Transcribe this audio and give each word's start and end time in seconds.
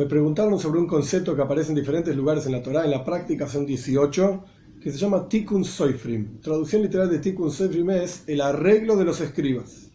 Me 0.00 0.06
preguntaron 0.06 0.58
sobre 0.58 0.80
un 0.80 0.86
concepto 0.86 1.36
que 1.36 1.42
aparece 1.42 1.72
en 1.72 1.74
diferentes 1.74 2.16
lugares 2.16 2.46
en 2.46 2.52
la 2.52 2.62
Torá, 2.62 2.86
en 2.86 2.90
la 2.90 3.04
práctica 3.04 3.46
son 3.46 3.66
18, 3.66 4.44
que 4.82 4.90
se 4.90 4.96
llama 4.96 5.28
Tikkun 5.28 5.62
Soifrim. 5.62 6.40
Traducción 6.40 6.80
literal 6.80 7.10
de 7.10 7.18
Tikkun 7.18 7.50
Soifrim 7.50 7.90
es 7.90 8.24
el 8.26 8.40
arreglo 8.40 8.96
de 8.96 9.04
los 9.04 9.20
escribas. 9.20 9.90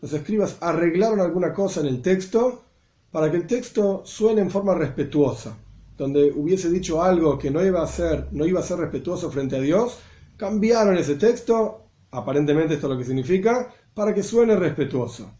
Los 0.00 0.12
escribas 0.12 0.58
arreglaron 0.60 1.18
alguna 1.18 1.52
cosa 1.52 1.80
en 1.80 1.86
el 1.86 2.02
texto 2.02 2.66
para 3.10 3.32
que 3.32 3.36
el 3.36 3.48
texto 3.48 4.02
suene 4.04 4.42
en 4.42 4.50
forma 4.52 4.76
respetuosa. 4.76 5.58
Donde 5.96 6.30
hubiese 6.36 6.70
dicho 6.70 7.02
algo 7.02 7.36
que 7.36 7.50
no 7.50 7.66
iba 7.66 7.82
a 7.82 7.88
ser, 7.88 8.28
no 8.30 8.46
iba 8.46 8.60
a 8.60 8.62
ser 8.62 8.78
respetuoso 8.78 9.28
frente 9.28 9.56
a 9.56 9.60
Dios, 9.60 9.98
cambiaron 10.36 10.96
ese 10.96 11.16
texto, 11.16 11.88
aparentemente 12.12 12.74
esto 12.74 12.86
es 12.86 12.92
lo 12.92 12.98
que 12.98 13.04
significa, 13.04 13.74
para 13.92 14.14
que 14.14 14.22
suene 14.22 14.54
respetuoso. 14.54 15.32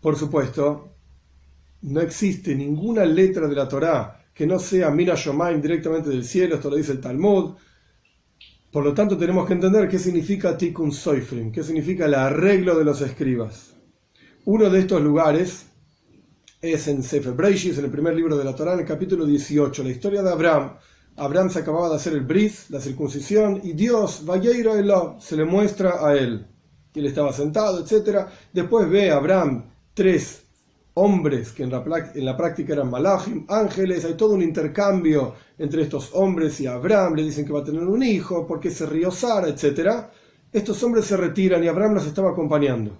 Por 0.00 0.16
supuesto, 0.16 0.97
no 1.82 2.00
existe 2.00 2.54
ninguna 2.54 3.04
letra 3.04 3.46
de 3.46 3.54
la 3.54 3.68
Torá 3.68 4.18
que 4.38 4.46
no 4.46 4.60
sea 4.60 4.90
Mina 4.90 5.14
Shomaim 5.16 5.60
directamente 5.60 6.10
del 6.10 6.24
cielo, 6.24 6.54
esto 6.54 6.70
lo 6.70 6.76
dice 6.76 6.92
el 6.92 7.00
Talmud. 7.00 7.56
Por 8.70 8.84
lo 8.84 8.94
tanto, 8.94 9.18
tenemos 9.18 9.44
que 9.48 9.54
entender 9.54 9.88
qué 9.88 9.98
significa 9.98 10.56
Tikkun 10.56 10.92
Soifrim, 10.92 11.50
qué 11.50 11.64
significa 11.64 12.04
el 12.04 12.14
arreglo 12.14 12.78
de 12.78 12.84
los 12.84 13.00
escribas. 13.00 13.74
Uno 14.44 14.70
de 14.70 14.78
estos 14.78 15.02
lugares 15.02 15.66
es 16.60 16.86
en 16.86 17.02
Sefer 17.02 17.32
Breishis, 17.32 17.78
en 17.78 17.86
el 17.86 17.90
primer 17.90 18.14
libro 18.14 18.36
de 18.36 18.44
la 18.44 18.54
Torá, 18.54 18.74
en 18.74 18.80
el 18.80 18.86
capítulo 18.86 19.26
18, 19.26 19.82
la 19.82 19.90
historia 19.90 20.22
de 20.22 20.30
Abraham. 20.30 20.76
Abraham 21.16 21.50
se 21.50 21.58
acababa 21.58 21.88
de 21.88 21.96
hacer 21.96 22.12
el 22.12 22.20
bris, 22.20 22.70
la 22.70 22.80
circuncisión, 22.80 23.60
y 23.64 23.72
Dios, 23.72 24.24
Vayeiro 24.24 24.76
Eló, 24.76 25.16
se 25.18 25.36
le 25.36 25.44
muestra 25.44 26.06
a 26.06 26.16
él. 26.16 26.46
Y 26.94 27.00
él 27.00 27.06
estaba 27.06 27.32
sentado, 27.32 27.84
etc. 27.84 28.28
Después 28.52 28.88
ve 28.88 29.10
a 29.10 29.16
Abraham 29.16 29.64
tres 29.94 30.47
hombres 30.98 31.52
que 31.52 31.62
en 31.62 31.70
la, 31.70 32.36
práctica 32.36 32.72
eran 32.72 32.90
malachim, 32.90 33.44
ángeles, 33.48 34.04
hay 34.04 34.14
todo 34.14 34.34
un 34.34 34.42
intercambio 34.42 35.34
entre 35.56 35.82
estos 35.82 36.10
hombres 36.12 36.60
y 36.60 36.66
Abraham, 36.66 37.14
le 37.14 37.22
dicen 37.22 37.46
que 37.46 37.52
va 37.52 37.60
a 37.60 37.64
tener 37.64 37.84
un 37.84 38.02
hijo, 38.02 38.46
porque 38.46 38.70
se 38.70 38.84
rió 38.84 39.12
Sara, 39.12 39.48
etc. 39.48 40.06
Estos 40.52 40.82
hombres 40.82 41.04
se 41.04 41.16
retiran 41.16 41.62
y 41.62 41.68
Abraham 41.68 41.94
los 41.94 42.06
estaba 42.06 42.30
acompañando. 42.30 42.98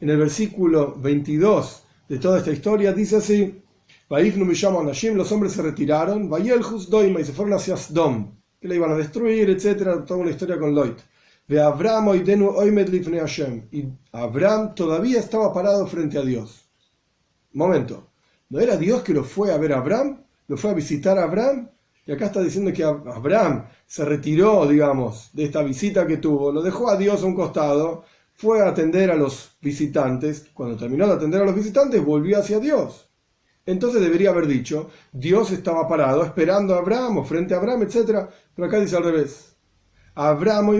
En 0.00 0.10
el 0.10 0.16
versículo 0.16 0.96
22 0.98 1.84
de 2.08 2.18
toda 2.18 2.38
esta 2.38 2.50
historia 2.50 2.92
dice 2.92 3.16
así, 3.16 3.62
los 4.08 5.32
hombres 5.32 5.52
se 5.52 5.62
retiraron, 5.62 6.28
y 6.28 7.24
se 7.24 7.32
fueron 7.32 7.54
hacia 7.54 7.76
Sdom, 7.76 8.32
que 8.60 8.68
le 8.68 8.74
iban 8.76 8.90
a 8.90 8.96
destruir, 8.96 9.48
etc. 9.48 10.04
Toda 10.04 10.20
una 10.20 10.30
historia 10.30 10.58
con 10.58 10.74
Loit. 10.74 10.98
Y 11.48 11.56
Abraham 14.12 14.74
todavía 14.74 15.20
estaba 15.20 15.52
parado 15.52 15.86
frente 15.86 16.18
a 16.18 16.22
Dios 16.22 16.65
momento, 17.56 18.08
¿no 18.50 18.60
era 18.60 18.76
Dios 18.76 19.02
que 19.02 19.14
lo 19.14 19.24
fue 19.24 19.52
a 19.52 19.58
ver 19.58 19.72
a 19.72 19.78
Abraham? 19.78 20.22
¿Lo 20.48 20.56
fue 20.56 20.70
a 20.70 20.74
visitar 20.74 21.18
a 21.18 21.24
Abraham? 21.24 21.68
Y 22.06 22.12
acá 22.12 22.26
está 22.26 22.40
diciendo 22.40 22.72
que 22.72 22.84
Abraham 22.84 23.66
se 23.84 24.04
retiró, 24.04 24.66
digamos, 24.66 25.30
de 25.32 25.44
esta 25.44 25.62
visita 25.62 26.06
que 26.06 26.18
tuvo, 26.18 26.52
lo 26.52 26.62
dejó 26.62 26.88
a 26.88 26.96
Dios 26.96 27.22
a 27.22 27.26
un 27.26 27.34
costado, 27.34 28.04
fue 28.32 28.62
a 28.62 28.68
atender 28.68 29.10
a 29.10 29.16
los 29.16 29.56
visitantes, 29.60 30.50
cuando 30.54 30.76
terminó 30.76 31.06
de 31.08 31.14
atender 31.14 31.42
a 31.42 31.44
los 31.44 31.54
visitantes, 31.54 32.04
volvió 32.04 32.38
hacia 32.38 32.60
Dios. 32.60 33.10
Entonces 33.64 34.00
debería 34.00 34.30
haber 34.30 34.46
dicho, 34.46 34.90
Dios 35.12 35.50
estaba 35.50 35.88
parado 35.88 36.24
esperando 36.24 36.74
a 36.74 36.78
Abraham 36.78 37.18
o 37.18 37.24
frente 37.24 37.54
a 37.54 37.56
Abraham, 37.56 37.82
etc. 37.82 38.28
Pero 38.54 38.68
acá 38.68 38.78
dice 38.78 38.96
al 38.96 39.02
revés. 39.02 39.56
Abraham 40.14 40.70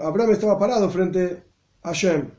Abraham 0.00 0.30
estaba 0.30 0.58
parado 0.58 0.88
frente 0.88 1.42
a 1.82 1.88
Hashem. 1.88 2.30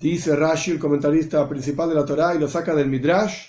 Dice 0.00 0.34
Rashi, 0.34 0.70
el 0.70 0.78
comentarista 0.78 1.46
principal 1.46 1.90
de 1.90 1.94
la 1.94 2.06
Torá, 2.06 2.34
y 2.34 2.38
lo 2.38 2.48
saca 2.48 2.74
del 2.74 2.88
Midrash, 2.88 3.48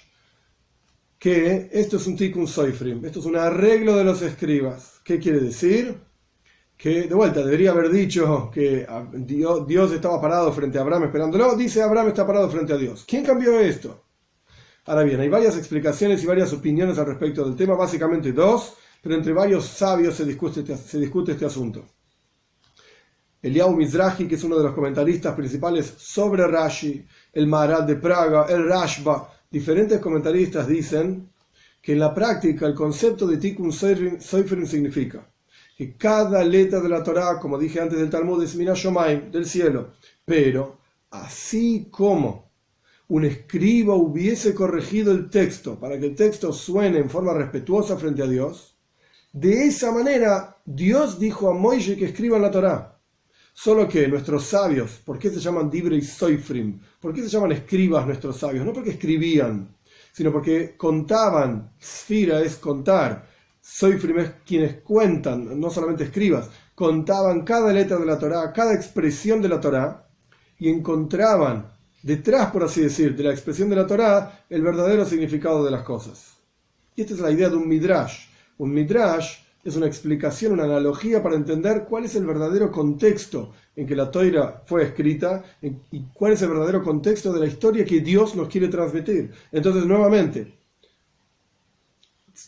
que 1.18 1.70
esto 1.72 1.96
es 1.96 2.06
un 2.08 2.18
tikkun 2.18 2.46
soifrim, 2.46 3.06
esto 3.06 3.20
es 3.20 3.26
un 3.26 3.38
arreglo 3.38 3.96
de 3.96 4.04
los 4.04 4.22
escribas. 4.22 5.00
¿Qué 5.02 5.18
quiere 5.18 5.40
decir? 5.40 5.98
Que, 6.76 7.04
de 7.04 7.16
vuelta, 7.16 7.42
debería 7.46 7.72
haber 7.72 7.90
dicho 7.90 8.52
que 8.54 8.86
Dios, 9.14 9.92
estaba 9.94 10.20
parado 10.20 10.52
frente 10.52 10.78
a 10.78 10.82
Abraham 10.82 11.04
esperándolo. 11.04 11.56
Dice 11.56 11.82
Abraham 11.82 12.10
está 12.10 12.28
parado 12.28 12.50
frente 12.50 12.74
a 12.74 12.78
Dios. 12.78 13.06
¿Quién 13.08 13.24
cambió 13.24 13.58
esto? 13.58 14.04
Ahora 14.88 15.04
bien, 15.04 15.22
hay 15.22 15.30
varias 15.30 15.56
explicaciones 15.58 16.22
y 16.22 16.26
varias 16.26 16.52
opiniones 16.52 16.98
al 16.98 17.06
respecto 17.06 17.46
del 17.46 17.56
tema, 17.56 17.76
básicamente 17.76 18.34
dos, 18.34 18.76
pero 19.02 19.16
entre 19.16 19.32
varios 19.32 19.66
sabios 19.68 20.16
se 20.16 20.26
discute, 20.26 20.62
este, 20.62 20.76
se 20.76 21.00
discute 21.00 21.32
este 21.32 21.46
asunto. 21.46 21.86
Eliyahu 23.42 23.76
Mizrahi, 23.76 24.28
que 24.28 24.36
es 24.36 24.44
uno 24.44 24.58
de 24.58 24.64
los 24.64 24.74
comentaristas 24.74 25.34
principales 25.36 25.94
sobre 25.98 26.46
Rashi, 26.46 27.06
el 27.34 27.48
Maharal 27.48 27.88
de 27.88 27.96
Praga, 27.96 28.46
el 28.50 28.68
Rashba, 28.68 29.30
diferentes 29.50 30.00
comentaristas 30.00 30.68
dicen 30.68 31.30
que 31.82 31.94
en 31.94 32.00
la 32.00 32.14
práctica 32.14 32.68
el 32.68 32.76
concepto 32.76 33.26
de 33.26 33.38
Tikkun 33.38 33.72
Soifrim 33.74 34.66
significa 34.68 35.28
que 35.76 35.98
cada 35.98 36.44
letra 36.44 36.80
de 36.80 36.90
la 36.90 37.04
Torah, 37.04 37.40
como 37.40 37.58
dije 37.58 37.82
antes 37.82 37.98
del 37.98 38.10
Talmud, 38.10 38.44
es 38.44 38.56
Minashomaim, 38.56 39.32
del 39.32 39.46
cielo, 39.48 39.94
pero 40.24 40.78
así 41.10 41.88
como 41.90 42.52
un 43.08 43.26
escriba 43.26 43.96
hubiese 43.96 44.54
corregido 44.54 45.12
el 45.12 45.30
texto 45.30 45.80
para 45.80 46.00
que 46.00 46.06
el 46.06 46.16
texto 46.16 46.54
suene 46.54 47.00
en 47.00 47.10
forma 47.10 47.34
respetuosa 47.34 47.98
frente 47.98 48.22
a 48.22 48.28
Dios, 48.28 48.78
de 49.34 49.66
esa 49.66 49.92
manera 49.92 50.58
Dios 50.64 51.20
dijo 51.20 51.50
a 51.50 51.54
Moisés 51.54 51.98
que 51.98 52.06
escriba 52.06 52.38
la 52.38 52.52
Torah. 52.52 53.01
Solo 53.54 53.88
que 53.88 54.08
nuestros 54.08 54.46
sabios, 54.46 55.02
¿por 55.06 55.20
qué 55.20 55.30
se 55.30 55.40
llaman 55.40 55.70
Dibre 55.70 56.02
Soifrim? 56.02 56.80
¿Por 57.00 57.14
qué 57.14 57.22
se 57.22 57.30
llaman 57.30 57.52
escribas 57.52 58.06
nuestros 58.06 58.38
sabios? 58.38 58.66
No 58.66 58.74
porque 58.74 58.92
escribían, 58.92 59.76
sino 60.14 60.32
porque 60.32 60.76
contaban. 60.78 61.74
Sfira 61.80 62.42
es 62.42 62.56
contar. 62.56 63.28
Soifrim 63.60 64.20
es 64.20 64.32
quienes 64.46 64.82
cuentan, 64.82 65.60
no 65.60 65.70
solamente 65.70 66.06
escribas. 66.06 66.50
Contaban 66.74 67.42
cada 67.44 67.72
letra 67.72 67.98
de 67.98 68.06
la 68.06 68.18
Torá, 68.18 68.52
cada 68.52 68.74
expresión 68.74 69.42
de 69.42 69.50
la 69.50 69.60
Torá, 69.60 70.08
y 70.58 70.70
encontraban 70.70 71.72
detrás, 72.02 72.52
por 72.52 72.64
así 72.64 72.82
decir, 72.82 73.16
de 73.16 73.24
la 73.24 73.32
expresión 73.32 73.70
de 73.70 73.76
la 73.76 73.86
Torá, 73.86 74.46
el 74.50 74.62
verdadero 74.62 75.06
significado 75.06 75.64
de 75.64 75.72
las 75.72 75.84
cosas. 75.84 76.38
Y 76.96 77.02
esta 77.02 77.14
es 77.14 77.20
la 77.20 77.32
idea 77.32 77.50
de 77.50 77.58
un 77.58 77.68
midrash. 77.68 78.28
Un 78.58 78.74
midrash 78.74 79.38
es 79.64 79.76
una 79.76 79.86
explicación, 79.86 80.54
una 80.54 80.64
analogía 80.64 81.22
para 81.22 81.36
entender 81.36 81.86
cuál 81.88 82.06
es 82.06 82.16
el 82.16 82.26
verdadero 82.26 82.72
contexto 82.72 83.54
en 83.76 83.86
que 83.86 83.96
la 83.96 84.10
toira 84.10 84.64
fue 84.66 84.84
escrita 84.84 85.44
y 85.62 86.02
cuál 86.14 86.34
es 86.34 86.42
el 86.42 86.50
verdadero 86.50 86.84
contexto 86.84 87.32
de 87.32 87.40
la 87.40 87.46
historia 87.48 87.86
que 87.86 88.00
Dios 88.00 88.36
nos 88.36 88.48
quiere 88.48 88.68
transmitir. 88.68 89.32
Entonces, 89.52 89.86
nuevamente, 89.86 90.62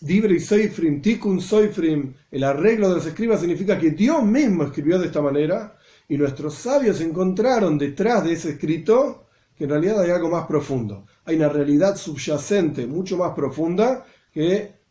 Dibre 0.01 0.39
Seifrim, 0.39 1.01
Tikkun 1.01 1.39
Seifrim, 1.39 2.13
el 2.31 2.43
arreglo 2.43 2.89
de 2.89 2.95
los 2.95 3.05
escribas 3.05 3.39
significa 3.39 3.77
que 3.77 3.91
Dios 3.91 4.23
mismo 4.23 4.63
escribió 4.63 4.97
de 4.97 5.07
esta 5.07 5.21
manera 5.21 5.77
y 6.09 6.17
nuestros 6.17 6.55
sabios 6.55 6.99
encontraron 7.01 7.77
detrás 7.77 8.23
de 8.23 8.33
ese 8.33 8.51
escrito 8.51 9.27
que 9.55 9.65
en 9.65 9.69
realidad 9.69 10.01
hay 10.01 10.09
algo 10.09 10.29
más 10.29 10.47
profundo. 10.47 11.05
Hay 11.25 11.35
una 11.35 11.49
realidad 11.49 11.95
subyacente 11.95 12.87
mucho 12.87 13.17
más 13.17 13.33
profunda 13.35 14.05
que 14.33 14.82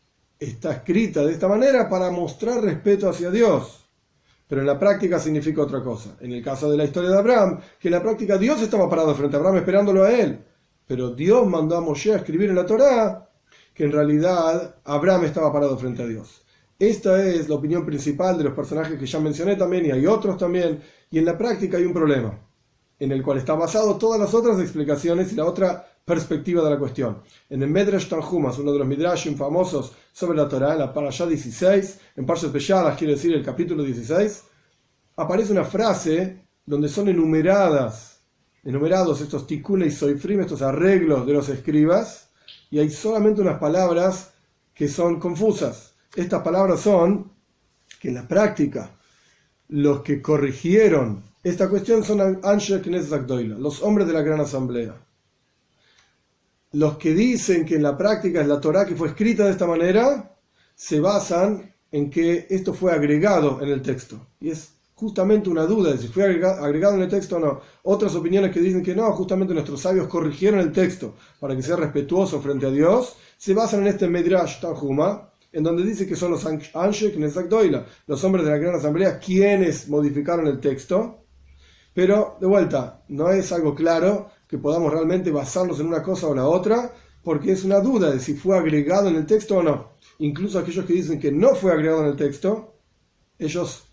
está 0.43 0.73
escrita 0.73 1.23
de 1.23 1.33
esta 1.33 1.47
manera 1.47 1.89
para 1.89 2.11
mostrar 2.11 2.61
respeto 2.61 3.09
hacia 3.09 3.31
Dios. 3.31 3.85
Pero 4.47 4.61
en 4.61 4.67
la 4.67 4.77
práctica 4.77 5.19
significa 5.19 5.61
otra 5.61 5.81
cosa. 5.81 6.17
En 6.19 6.31
el 6.31 6.43
caso 6.43 6.69
de 6.69 6.77
la 6.77 6.83
historia 6.83 7.09
de 7.09 7.17
Abraham, 7.17 7.59
que 7.79 7.87
en 7.87 7.93
la 7.93 8.01
práctica 8.01 8.37
Dios 8.37 8.61
estaba 8.61 8.89
parado 8.89 9.15
frente 9.15 9.35
a 9.35 9.39
Abraham 9.39 9.57
esperándolo 9.57 10.03
a 10.03 10.11
él. 10.11 10.43
Pero 10.85 11.09
Dios 11.11 11.47
mandó 11.47 11.77
a 11.77 11.81
Moshe 11.81 12.13
a 12.13 12.17
escribir 12.17 12.49
en 12.49 12.55
la 12.55 12.65
Torá 12.65 13.29
que 13.73 13.85
en 13.85 13.91
realidad 13.91 14.75
Abraham 14.83 15.25
estaba 15.25 15.51
parado 15.51 15.77
frente 15.77 16.03
a 16.03 16.07
Dios. 16.07 16.43
Esta 16.77 17.23
es 17.23 17.49
la 17.49 17.55
opinión 17.55 17.85
principal 17.85 18.37
de 18.37 18.43
los 18.43 18.53
personajes 18.53 18.99
que 18.99 19.05
ya 19.05 19.19
mencioné 19.19 19.55
también, 19.55 19.85
y 19.85 19.91
hay 19.91 20.05
otros 20.05 20.37
también, 20.37 20.81
y 21.09 21.19
en 21.19 21.25
la 21.25 21.37
práctica 21.37 21.77
hay 21.77 21.85
un 21.85 21.93
problema, 21.93 22.39
en 22.99 23.11
el 23.11 23.23
cual 23.23 23.37
está 23.37 23.53
basado 23.53 23.97
todas 23.97 24.19
las 24.19 24.33
otras 24.33 24.59
explicaciones 24.59 25.31
y 25.31 25.35
la 25.35 25.45
otra 25.45 25.87
perspectiva 26.05 26.63
de 26.63 26.69
la 26.69 26.77
cuestión. 26.77 27.21
En 27.49 27.63
el 27.63 27.69
Medrash 27.69 28.09
Tanjumas, 28.09 28.59
uno 28.59 28.71
de 28.73 28.79
los 28.79 28.87
Midrashim 28.87 29.35
famosos 29.35 29.93
sobre 30.11 30.37
la 30.37 30.47
Torah, 30.49 30.73
en 30.73 30.79
la 30.79 30.93
Parashah 30.93 31.27
16, 31.27 31.99
en 32.17 32.25
Parshas 32.25 32.51
Beshalas, 32.51 32.97
quiere 32.97 33.13
decir 33.13 33.33
el 33.33 33.43
capítulo 33.43 33.83
16, 33.83 34.43
aparece 35.15 35.51
una 35.51 35.63
frase 35.63 36.45
donde 36.65 36.89
son 36.89 37.07
enumeradas, 37.07 38.21
enumerados 38.63 39.21
estos 39.21 39.47
tikkun 39.47 39.83
y 39.83 39.91
soifrim, 39.91 40.41
estos 40.41 40.61
arreglos 40.61 41.25
de 41.25 41.33
los 41.33 41.49
escribas, 41.49 42.29
y 42.69 42.79
hay 42.79 42.89
solamente 42.89 43.41
unas 43.41 43.59
palabras 43.59 44.33
que 44.73 44.87
son 44.87 45.19
confusas. 45.19 45.93
Estas 46.15 46.41
palabras 46.41 46.81
son 46.81 47.31
que 47.99 48.09
en 48.09 48.15
la 48.15 48.27
práctica 48.27 48.91
los 49.69 50.01
que 50.01 50.21
corrigieron 50.21 51.23
esta 51.43 51.69
cuestión 51.69 52.03
son 52.03 52.39
los 53.59 53.81
hombres 53.83 54.07
de 54.07 54.13
la 54.13 54.21
gran 54.21 54.39
asamblea 54.39 54.95
los 56.73 56.97
que 56.97 57.13
dicen 57.13 57.65
que 57.65 57.75
en 57.75 57.83
la 57.83 57.97
práctica 57.97 58.41
es 58.41 58.47
la 58.47 58.59
Torah 58.59 58.85
que 58.85 58.95
fue 58.95 59.09
escrita 59.09 59.45
de 59.45 59.51
esta 59.51 59.67
manera, 59.67 60.37
se 60.75 60.99
basan 60.99 61.73
en 61.91 62.09
que 62.09 62.47
esto 62.49 62.73
fue 62.73 62.91
agregado 62.91 63.61
en 63.61 63.69
el 63.69 63.81
texto. 63.81 64.27
Y 64.39 64.49
es 64.49 64.73
justamente 64.95 65.49
una 65.49 65.65
duda 65.65 65.91
de 65.91 65.99
si 65.99 66.07
fue 66.07 66.23
agregado 66.23 66.95
en 66.95 67.03
el 67.03 67.09
texto 67.09 67.35
o 67.35 67.39
no. 67.39 67.61
Otras 67.83 68.15
opiniones 68.15 68.51
que 68.51 68.59
dicen 68.59 68.81
que 68.81 68.95
no, 68.95 69.11
justamente 69.11 69.53
nuestros 69.53 69.81
sabios 69.81 70.07
corrigieron 70.07 70.59
el 70.59 70.71
texto 70.71 71.15
para 71.39 71.55
que 71.55 71.61
sea 71.61 71.75
respetuoso 71.75 72.41
frente 72.41 72.65
a 72.65 72.71
Dios, 72.71 73.17
se 73.37 73.53
basan 73.53 73.81
en 73.81 73.87
este 73.87 74.07
Medrash 74.07 74.59
Tanjuma, 74.59 75.29
en 75.51 75.63
donde 75.63 75.83
dice 75.83 76.07
que 76.07 76.15
son 76.15 76.31
los 76.31 76.43
Anshe 76.45 77.13
los 78.07 78.23
hombres 78.23 78.45
de 78.45 78.51
la 78.51 78.57
gran 78.57 78.75
asamblea, 78.75 79.19
quienes 79.19 79.87
modificaron 79.87 80.47
el 80.47 80.59
texto. 80.59 81.19
Pero, 81.93 82.37
de 82.41 82.47
vuelta, 82.47 83.03
no 83.09 83.29
es 83.29 83.51
algo 83.51 83.75
claro 83.75 84.31
que 84.53 84.59
podamos 84.59 84.93
realmente 84.93 85.31
basarnos 85.31 85.79
en 85.79 85.87
una 85.87 86.03
cosa 86.03 86.27
o 86.27 86.35
la 86.35 86.45
otra, 86.47 86.93
porque 87.23 87.51
es 87.53 87.63
una 87.63 87.79
duda 87.79 88.11
de 88.11 88.19
si 88.19 88.35
fue 88.35 88.55
agregado 88.55 89.09
en 89.09 89.15
el 89.15 89.25
texto 89.25 89.57
o 89.57 89.63
no. 89.63 89.93
Incluso 90.19 90.59
aquellos 90.59 90.85
que 90.85 90.93
dicen 90.93 91.19
que 91.19 91.31
no 91.31 91.55
fue 91.55 91.71
agregado 91.71 92.01
en 92.01 92.09
el 92.09 92.15
texto, 92.15 92.75
ellos 93.39 93.85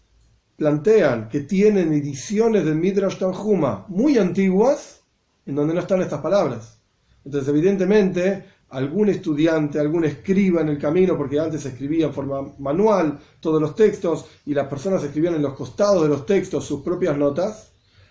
plantean 0.57 1.31
que 1.31 1.41
tienen 1.41 1.95
ediciones 1.95 2.67
del 2.67 2.75
Midrash 2.75 3.17
Tanjuma 3.17 3.87
muy 3.89 4.19
antiguas 4.19 5.01
en 5.47 5.55
donde 5.55 5.73
no 5.73 5.81
están 5.81 6.03
estas 6.03 6.21
palabras. 6.21 6.79
Entonces, 7.25 7.49
evidentemente, 7.49 8.45
algún 8.69 9.09
estudiante, 9.09 9.81
algún 9.81 10.05
escriba 10.05 10.61
en 10.61 10.69
el 10.69 10.79
camino, 10.79 11.17
porque 11.17 11.41
antes 11.41 11.63
se 11.63 11.71
escribía 11.71 12.05
en 12.05 12.13
forma 12.13 12.53
manual 12.59 13.19
todos 13.41 13.63
los 13.63 13.75
textos 13.75 14.27
y 14.45 14.53
las 14.53 14.69
personas 14.69 15.03
escribían 15.05 15.37
en 15.37 15.43
los 15.43 15.55
costados 15.55 16.03
de 16.03 16.11
los 16.11 16.27
textos 16.27 16.67
sus 16.67 16.83
propias 16.83 17.17
notas, 17.17 17.70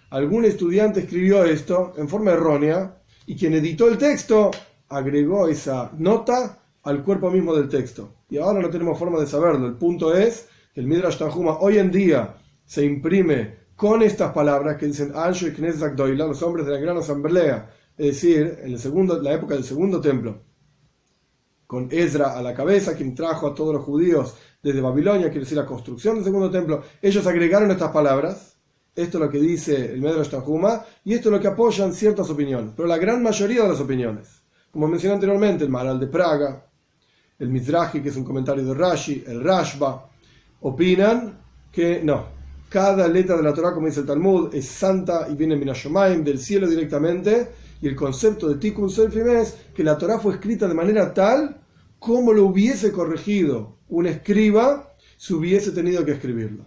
algún 0.09 0.45
estudiante 0.45 1.01
escribió 1.01 1.44
esto 1.44 1.94
en 1.97 2.07
forma 2.07 2.31
errónea 2.31 3.01
y 3.25 3.35
quien 3.35 3.53
editó 3.53 3.88
el 3.88 3.97
texto 3.97 4.51
agregó 4.89 5.47
esa 5.47 5.91
nota 5.97 6.59
al 6.83 7.03
cuerpo 7.03 7.29
mismo 7.29 7.56
del 7.56 7.69
texto. 7.69 8.15
Y 8.29 8.38
ahora 8.38 8.61
no 8.61 8.69
tenemos 8.69 8.97
forma 8.97 9.19
de 9.19 9.27
saberlo. 9.27 9.67
El 9.67 9.75
punto 9.75 10.15
es 10.15 10.47
que 10.73 10.81
el 10.81 10.88
Midrash 10.88 11.17
Tanjuma 11.17 11.59
hoy 11.59 11.77
en 11.77 11.91
día 11.91 12.35
se 12.65 12.85
imprime 12.85 13.59
con 13.75 14.01
estas 14.01 14.33
palabras 14.33 14.77
que 14.77 14.88
dicen 14.88 15.13
Anshe 15.15 15.53
Knesset 15.53 15.97
los 15.97 16.44
hombres 16.44 16.65
de 16.65 16.73
la 16.73 16.79
gran 16.79 16.97
asamblea, 16.97 17.69
es 17.97 18.07
decir, 18.07 18.59
en 18.63 18.73
el 18.73 18.79
segundo, 18.79 19.21
la 19.21 19.33
época 19.33 19.53
del 19.53 19.63
segundo 19.63 20.01
templo, 20.01 20.44
con 21.65 21.88
Ezra 21.91 22.38
a 22.38 22.41
la 22.41 22.53
cabeza, 22.53 22.95
quien 22.95 23.15
trajo 23.15 23.47
a 23.47 23.56
todos 23.56 23.73
los 23.73 23.83
judíos 23.83 24.35
desde 24.61 24.81
Babilonia, 24.81 25.27
quiere 25.27 25.41
decir 25.41 25.57
la 25.57 25.65
construcción 25.65 26.15
del 26.15 26.23
segundo 26.23 26.50
templo, 26.50 26.83
ellos 27.01 27.25
agregaron 27.25 27.71
estas 27.71 27.91
palabras. 27.91 28.48
Esto 28.99 29.17
es 29.17 29.23
lo 29.23 29.31
que 29.31 29.39
dice 29.39 29.93
el 29.93 30.01
Midrash 30.01 30.29
Tanjuma 30.29 30.83
y 31.05 31.13
esto 31.13 31.29
es 31.29 31.33
lo 31.33 31.39
que 31.39 31.47
apoyan 31.47 31.93
ciertas 31.93 32.29
opiniones, 32.29 32.73
pero 32.75 32.85
la 32.85 32.97
gran 32.97 33.23
mayoría 33.23 33.63
de 33.63 33.69
las 33.69 33.79
opiniones, 33.79 34.27
como 34.71 34.89
mencioné 34.89 35.13
anteriormente, 35.13 35.63
el 35.63 35.69
Maral 35.69 35.97
de 36.01 36.07
Praga, 36.07 36.65
el 37.39 37.47
Mizrahi, 37.47 38.01
que 38.01 38.09
es 38.09 38.17
un 38.17 38.25
comentario 38.25 38.65
de 38.65 38.73
Rashi, 38.73 39.23
el 39.25 39.41
Rashba, 39.41 40.09
opinan 40.59 41.39
que 41.71 42.01
no. 42.03 42.25
Cada 42.67 43.07
letra 43.07 43.37
de 43.37 43.43
la 43.43 43.53
Torah, 43.53 43.73
como 43.73 43.87
dice 43.87 44.01
el 44.01 44.05
Talmud, 44.05 44.53
es 44.53 44.67
santa 44.67 45.27
y 45.31 45.35
viene 45.35 45.55
Minashomaim, 45.55 46.21
del 46.21 46.37
cielo 46.37 46.67
directamente. 46.67 47.47
Y 47.81 47.87
el 47.87 47.95
concepto 47.95 48.49
de 48.49 48.55
Tikkun 48.55 48.89
Selfim 48.89 49.29
es 49.29 49.55
que 49.73 49.83
la 49.83 49.97
Torah 49.97 50.19
fue 50.19 50.33
escrita 50.33 50.67
de 50.67 50.73
manera 50.73 51.13
tal 51.13 51.61
como 51.99 52.33
lo 52.33 52.47
hubiese 52.47 52.91
corregido 52.91 53.77
un 53.87 54.07
escriba 54.07 54.93
si 55.15 55.33
hubiese 55.33 55.71
tenido 55.71 56.03
que 56.03 56.11
escribirlo. 56.11 56.65